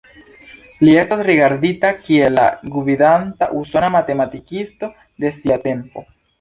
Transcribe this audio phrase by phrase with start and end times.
[0.87, 4.93] Li estas rigardita kiel la gvidanta usona matematikisto
[5.27, 6.09] de sia tempo.